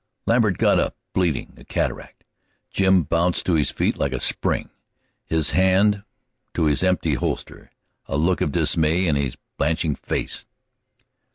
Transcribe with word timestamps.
Lambert 0.25 0.57
got 0.57 0.79
up, 0.79 0.95
bleeding 1.13 1.53
a 1.57 1.63
cataract. 1.63 2.23
Jim 2.71 3.03
bounced 3.03 3.45
to 3.45 3.53
his 3.53 3.69
feet 3.69 3.97
like 3.97 4.13
a 4.13 4.19
spring, 4.19 4.71
his 5.27 5.51
hand 5.51 6.01
to 6.55 6.65
his 6.65 6.81
empty 6.81 7.13
holster, 7.13 7.69
a 8.07 8.17
look 8.17 8.41
of 8.41 8.51
dismay 8.51 9.05
in 9.05 9.15
his 9.15 9.37
blanching 9.59 9.93
face. 9.93 10.47